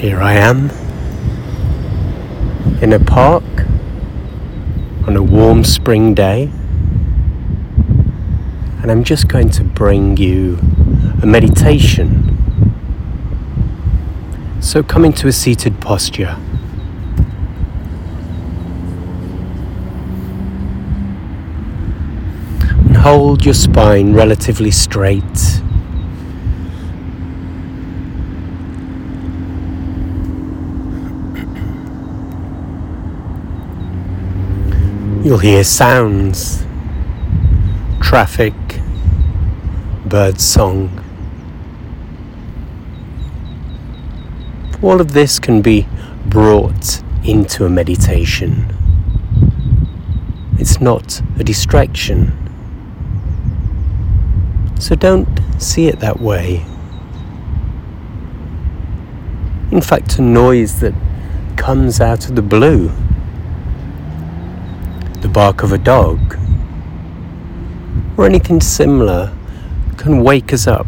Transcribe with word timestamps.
Here 0.00 0.22
I 0.22 0.32
am 0.32 0.70
in 2.80 2.94
a 2.94 2.98
park 2.98 3.44
on 5.06 5.14
a 5.14 5.22
warm 5.22 5.62
spring 5.62 6.14
day, 6.14 6.50
and 8.80 8.90
I'm 8.90 9.04
just 9.04 9.28
going 9.28 9.50
to 9.50 9.62
bring 9.62 10.16
you 10.16 10.58
a 11.22 11.26
meditation. 11.26 12.34
So 14.62 14.82
come 14.82 15.04
into 15.04 15.28
a 15.28 15.32
seated 15.32 15.82
posture. 15.82 16.34
And 22.86 22.96
hold 22.96 23.44
your 23.44 23.52
spine 23.52 24.14
relatively 24.14 24.70
straight. 24.70 25.59
You'll 35.22 35.36
hear 35.36 35.64
sounds, 35.64 36.64
traffic, 38.00 38.54
bird 40.06 40.40
song. 40.40 40.98
All 44.80 44.98
of 44.98 45.12
this 45.12 45.38
can 45.38 45.60
be 45.60 45.86
brought 46.24 47.02
into 47.22 47.66
a 47.66 47.68
meditation. 47.68 48.74
It's 50.58 50.80
not 50.80 51.20
a 51.38 51.44
distraction. 51.44 52.32
So 54.78 54.94
don't 54.94 55.28
see 55.58 55.88
it 55.88 56.00
that 56.00 56.18
way. 56.18 56.64
In 59.70 59.82
fact, 59.82 60.18
a 60.18 60.22
noise 60.22 60.80
that 60.80 60.94
comes 61.58 62.00
out 62.00 62.26
of 62.30 62.36
the 62.36 62.42
blue 62.42 62.90
the 65.20 65.28
bark 65.28 65.62
of 65.62 65.72
a 65.72 65.78
dog, 65.78 66.18
or 68.16 68.26
anything 68.26 68.60
similar 68.60 69.32
can 69.96 70.22
wake 70.22 70.52
us 70.52 70.66
up 70.66 70.86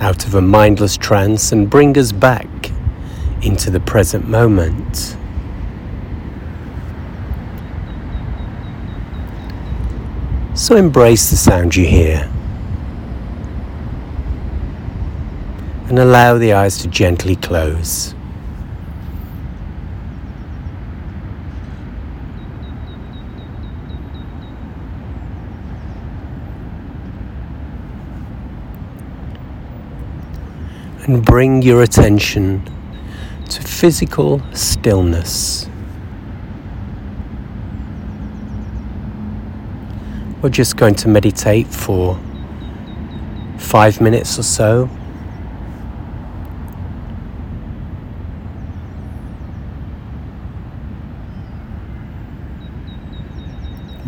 out 0.00 0.24
of 0.24 0.34
a 0.34 0.40
mindless 0.40 0.96
trance 0.96 1.50
and 1.50 1.68
bring 1.68 1.98
us 1.98 2.12
back 2.12 2.46
into 3.42 3.70
the 3.70 3.80
present 3.80 4.28
moment. 4.28 5.16
So 10.54 10.76
embrace 10.76 11.30
the 11.30 11.36
sound 11.36 11.74
you 11.74 11.86
hear 11.86 12.30
and 15.88 15.98
allow 15.98 16.36
the 16.36 16.52
eyes 16.52 16.78
to 16.78 16.88
gently 16.88 17.36
close. 17.36 18.14
And 31.08 31.24
bring 31.24 31.62
your 31.62 31.82
attention 31.82 32.62
to 33.48 33.62
physical 33.62 34.42
stillness. 34.52 35.66
We're 40.42 40.50
just 40.50 40.76
going 40.76 40.96
to 40.96 41.08
meditate 41.08 41.66
for 41.66 42.20
five 43.56 44.02
minutes 44.02 44.38
or 44.38 44.42
so. 44.42 44.90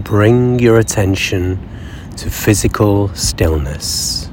Bring 0.04 0.58
your 0.58 0.78
attention 0.78 1.66
to 2.18 2.30
physical 2.30 3.08
stillness. 3.14 4.29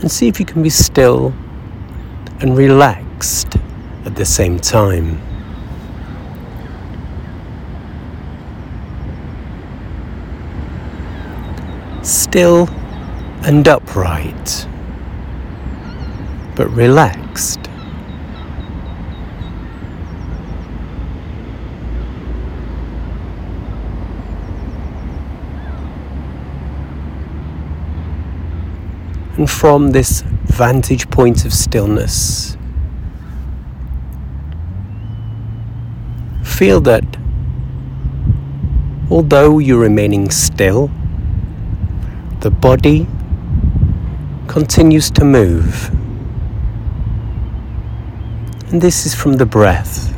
And 0.00 0.10
see 0.10 0.28
if 0.28 0.38
you 0.38 0.46
can 0.46 0.62
be 0.62 0.70
still 0.70 1.32
and 2.40 2.56
relaxed 2.56 3.56
at 4.04 4.14
the 4.14 4.24
same 4.24 4.58
time. 4.58 5.20
Still 12.02 12.68
and 13.42 13.66
upright, 13.66 14.66
but 16.54 16.68
relaxed. 16.68 17.67
And 29.38 29.48
from 29.48 29.92
this 29.92 30.22
vantage 30.46 31.08
point 31.10 31.44
of 31.44 31.52
stillness, 31.52 32.56
feel 36.42 36.80
that 36.80 37.04
although 39.08 39.60
you're 39.60 39.78
remaining 39.78 40.28
still, 40.30 40.90
the 42.40 42.50
body 42.50 43.06
continues 44.48 45.08
to 45.12 45.24
move. 45.24 45.88
And 48.72 48.82
this 48.82 49.06
is 49.06 49.14
from 49.14 49.34
the 49.34 49.46
breath. 49.46 50.12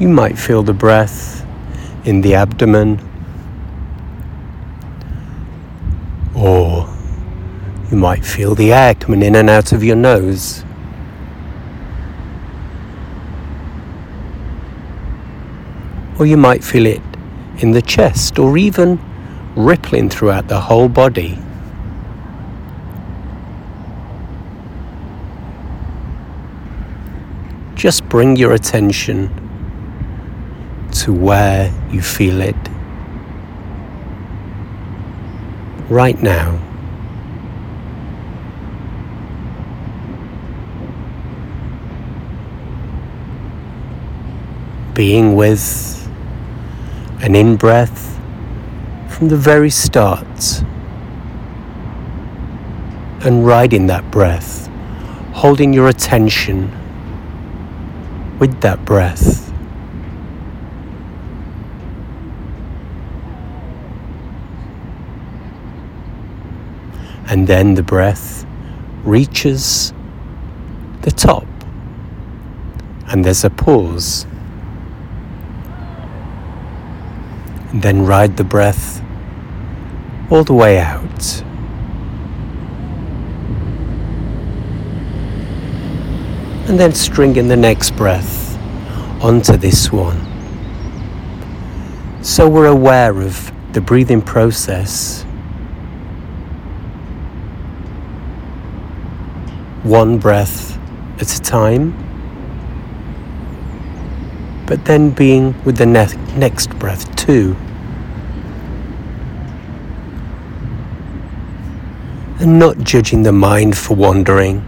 You 0.00 0.08
might 0.08 0.36
feel 0.36 0.64
the 0.64 0.72
breath 0.72 1.38
in 2.08 2.22
the 2.22 2.34
abdomen, 2.34 2.98
or 6.34 6.88
you 7.90 7.98
might 7.98 8.24
feel 8.24 8.54
the 8.54 8.72
air 8.72 8.94
coming 8.94 9.22
in 9.22 9.36
and 9.36 9.50
out 9.50 9.72
of 9.72 9.84
your 9.84 9.94
nose. 9.94 10.64
Or 16.18 16.24
you 16.24 16.38
might 16.38 16.64
feel 16.64 16.86
it 16.86 17.02
in 17.58 17.72
the 17.72 17.82
chest 17.82 18.38
or 18.38 18.56
even 18.56 18.98
rippling 19.54 20.08
throughout 20.08 20.48
the 20.48 20.60
whole 20.60 20.88
body. 20.88 21.38
Just 27.74 28.08
bring 28.08 28.34
your 28.34 28.54
attention 28.54 29.47
to 30.98 31.12
where 31.12 31.72
you 31.90 32.02
feel 32.02 32.40
it 32.40 32.56
right 35.88 36.20
now. 36.22 36.58
Being 44.94 45.36
with 45.36 46.08
an 47.22 47.36
in 47.36 47.56
breath 47.56 48.18
from 49.08 49.28
the 49.28 49.36
very 49.36 49.70
start 49.70 50.62
and 53.24 53.46
riding 53.46 53.86
that 53.86 54.10
breath, 54.10 54.68
holding 55.32 55.72
your 55.72 55.88
attention 55.88 56.72
with 58.40 58.60
that 58.62 58.84
breath. 58.84 59.47
And 67.28 67.46
then 67.46 67.74
the 67.74 67.82
breath 67.82 68.46
reaches 69.04 69.92
the 71.02 71.10
top. 71.10 71.46
And 73.08 73.22
there's 73.22 73.44
a 73.44 73.50
pause. 73.50 74.24
And 77.70 77.82
then 77.82 78.06
ride 78.06 78.38
the 78.38 78.44
breath 78.44 79.02
all 80.30 80.42
the 80.42 80.54
way 80.54 80.78
out. 80.78 81.42
And 86.66 86.80
then 86.80 86.94
string 86.94 87.36
in 87.36 87.48
the 87.48 87.56
next 87.56 87.90
breath 87.90 88.56
onto 89.22 89.56
this 89.58 89.92
one. 89.92 90.24
So 92.22 92.48
we're 92.48 92.66
aware 92.66 93.20
of 93.20 93.52
the 93.72 93.80
breathing 93.82 94.22
process 94.22 95.26
one 99.88 100.18
breath 100.18 100.78
at 101.20 101.34
a 101.34 101.40
time, 101.40 101.92
but 104.66 104.84
then 104.84 105.10
being 105.10 105.54
with 105.64 105.78
the 105.78 105.86
ne- 105.86 106.36
next 106.36 106.68
breath 106.78 107.16
too. 107.16 107.56
And 112.38 112.58
not 112.58 112.78
judging 112.78 113.22
the 113.22 113.32
mind 113.32 113.76
for 113.76 113.94
wandering, 113.94 114.62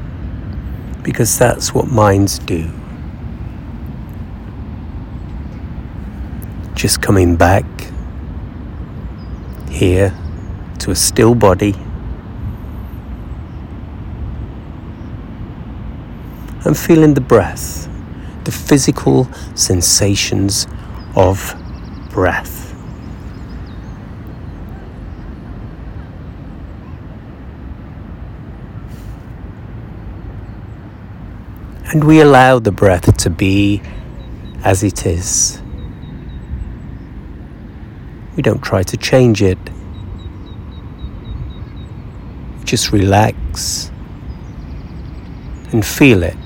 because 1.03 1.39
that's 1.39 1.75
what 1.75 1.87
minds 1.89 2.39
do. 2.39 2.69
Just 6.75 7.03
coming 7.03 7.37
back 7.37 7.65
here 9.69 10.15
to 10.79 10.91
a 10.91 10.97
still 10.97 11.35
body. 11.35 11.77
And 16.65 16.77
feeling 16.77 17.15
the 17.15 17.21
breath, 17.21 17.89
the 18.45 18.53
physical 18.53 19.29
sensations 19.55 20.67
of 21.17 21.55
breath. 22.11 22.71
And 31.93 32.05
we 32.05 32.21
allow 32.21 32.61
the 32.61 32.71
breath 32.71 33.17
to 33.17 33.31
be 33.31 33.83
as 34.63 34.85
it 34.85 35.07
is. 35.07 35.61
We 38.37 38.43
don't 38.43 38.63
try 38.63 38.85
to 38.85 38.97
change 38.97 39.43
it. 39.43 39.59
We 42.59 42.65
just 42.65 42.93
relax 42.93 43.91
and 45.73 45.85
feel 45.85 46.23
it. 46.23 46.40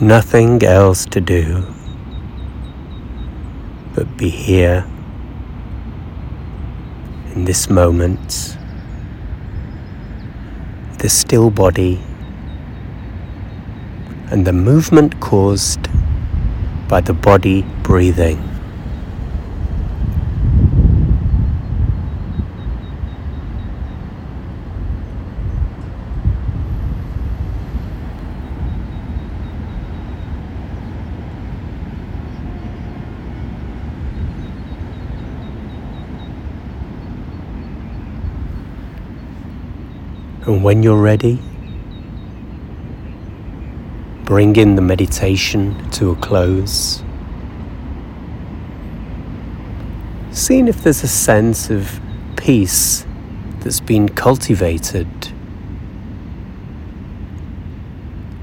Nothing 0.00 0.62
else 0.62 1.06
to 1.06 1.22
do 1.22 1.64
but 3.94 4.14
be 4.18 4.28
here 4.28 4.86
in 7.34 7.46
this 7.46 7.70
moment, 7.70 8.58
the 10.98 11.08
still 11.08 11.48
body 11.48 11.98
and 14.30 14.46
the 14.46 14.52
movement 14.52 15.18
caused 15.20 15.88
by 16.88 17.00
the 17.00 17.14
body 17.14 17.62
breathing. 17.82 18.55
And 40.46 40.62
when 40.62 40.84
you're 40.84 41.02
ready, 41.02 41.40
bring 44.24 44.54
in 44.54 44.76
the 44.76 44.82
meditation 44.82 45.90
to 45.90 46.12
a 46.12 46.16
close. 46.16 47.02
Seeing 50.30 50.68
if 50.68 50.84
there's 50.84 51.02
a 51.02 51.08
sense 51.08 51.68
of 51.68 52.00
peace 52.36 53.04
that's 53.60 53.80
been 53.80 54.08
cultivated. 54.08 55.08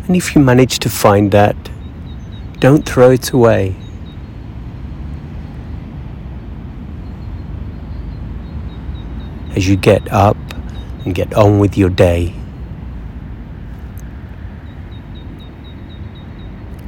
And 0.05 0.17
if 0.17 0.35
you 0.35 0.41
manage 0.41 0.79
to 0.79 0.89
find 0.89 1.31
that, 1.31 1.55
don't 2.59 2.85
throw 2.85 3.11
it 3.11 3.31
away. 3.31 3.77
As 9.55 9.69
you 9.69 9.77
get 9.77 10.11
up, 10.11 10.35
and 11.05 11.13
get 11.13 11.33
on 11.33 11.59
with 11.59 11.77
your 11.77 11.89
day. 11.89 12.33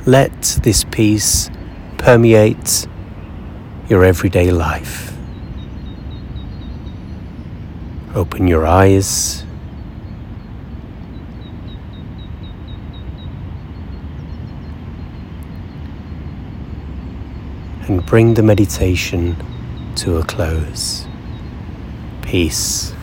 Let 0.06 0.60
this 0.62 0.84
peace 0.84 1.50
permeate 1.98 2.88
your 3.90 4.04
everyday 4.04 4.52
life. 4.52 5.14
Open 8.16 8.48
your 8.48 8.66
eyes. 8.66 9.44
And 17.88 18.06
bring 18.06 18.34
the 18.36 18.42
meditation 18.42 19.36
to 19.98 20.18
a 20.18 20.24
close. 20.24 21.06
Peace. 22.22 22.95